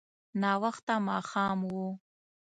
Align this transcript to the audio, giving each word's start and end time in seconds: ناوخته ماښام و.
ناوخته 0.41 0.95
ماښام 1.07 1.59
و. 1.75 1.75